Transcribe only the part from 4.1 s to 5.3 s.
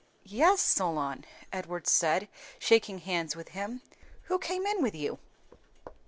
"Who came in with you?"